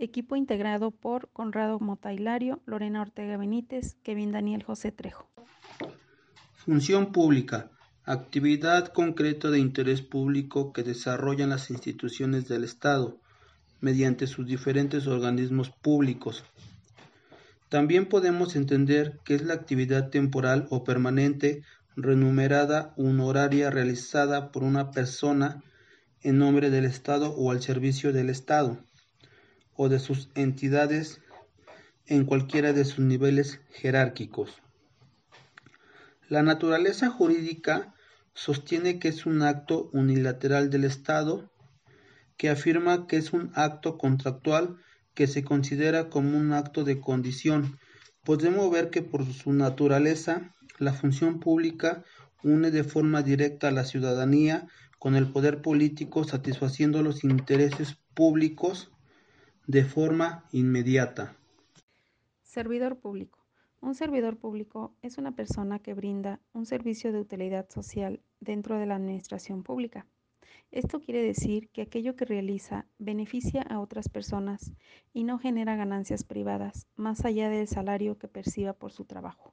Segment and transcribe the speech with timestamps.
[0.00, 5.28] Equipo integrado por Conrado Motailario, Lorena Ortega Benítez, Kevin Daniel José Trejo.
[6.54, 7.72] Función pública.
[8.04, 13.18] Actividad concreta de interés público que desarrollan las instituciones del Estado
[13.80, 16.44] mediante sus diferentes organismos públicos.
[17.68, 21.64] También podemos entender que es la actividad temporal o permanente
[21.96, 25.60] remunerada honoraria realizada por una persona
[26.22, 28.78] en nombre del Estado o al servicio del Estado
[29.78, 31.20] o de sus entidades
[32.06, 34.60] en cualquiera de sus niveles jerárquicos.
[36.28, 37.94] La naturaleza jurídica
[38.34, 41.48] sostiene que es un acto unilateral del Estado
[42.36, 44.78] que afirma que es un acto contractual
[45.14, 47.78] que se considera como un acto de condición.
[48.24, 52.04] Podemos ver que por su naturaleza la función pública
[52.42, 54.66] une de forma directa a la ciudadanía
[54.98, 58.90] con el poder político satisfaciendo los intereses públicos
[59.68, 61.36] de forma inmediata.
[62.42, 63.38] Servidor público.
[63.82, 68.86] Un servidor público es una persona que brinda un servicio de utilidad social dentro de
[68.86, 70.06] la administración pública.
[70.70, 74.72] Esto quiere decir que aquello que realiza beneficia a otras personas
[75.12, 79.52] y no genera ganancias privadas más allá del salario que perciba por su trabajo,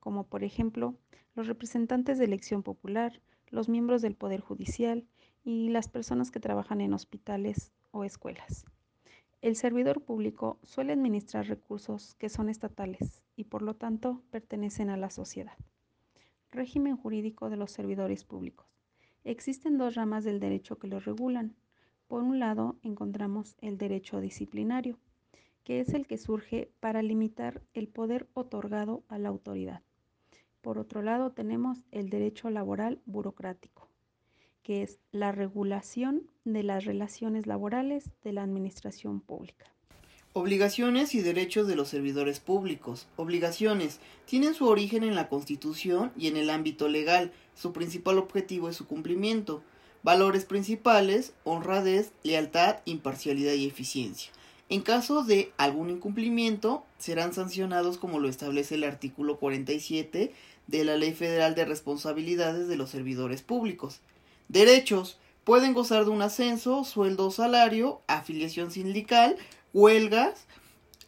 [0.00, 0.94] como por ejemplo
[1.34, 5.04] los representantes de elección popular, los miembros del Poder Judicial
[5.44, 8.64] y las personas que trabajan en hospitales o escuelas.
[9.42, 14.96] El servidor público suele administrar recursos que son estatales y por lo tanto pertenecen a
[14.96, 15.58] la sociedad.
[16.52, 18.68] Régimen jurídico de los servidores públicos.
[19.24, 21.56] Existen dos ramas del derecho que los regulan.
[22.06, 25.00] Por un lado encontramos el derecho disciplinario,
[25.64, 29.82] que es el que surge para limitar el poder otorgado a la autoridad.
[30.60, 33.88] Por otro lado tenemos el derecho laboral burocrático,
[34.62, 39.66] que es la regulación de las relaciones laborales de la administración pública.
[40.34, 43.06] Obligaciones y derechos de los servidores públicos.
[43.16, 47.32] Obligaciones tienen su origen en la Constitución y en el ámbito legal.
[47.54, 49.62] Su principal objetivo es su cumplimiento.
[50.02, 54.32] Valores principales, honradez, lealtad, imparcialidad y eficiencia.
[54.70, 60.32] En caso de algún incumplimiento, serán sancionados como lo establece el artículo 47
[60.66, 64.00] de la Ley Federal de Responsabilidades de los Servidores Públicos.
[64.52, 65.18] Derechos.
[65.44, 69.36] Pueden gozar de un ascenso, sueldo o salario, afiliación sindical,
[69.72, 70.44] huelgas,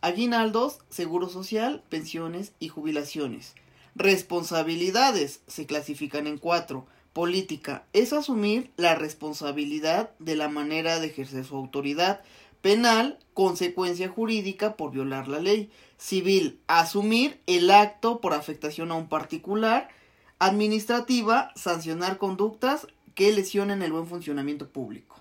[0.00, 3.54] aguinaldos, seguro social, pensiones y jubilaciones.
[3.96, 6.86] Responsabilidades se clasifican en cuatro.
[7.12, 12.22] Política es asumir la responsabilidad de la manera de ejercer su autoridad.
[12.62, 15.70] Penal, consecuencia jurídica por violar la ley.
[15.98, 19.90] Civil, asumir el acto por afectación a un particular.
[20.38, 25.16] Administrativa, sancionar conductas que lesionen el buen funcionamiento público.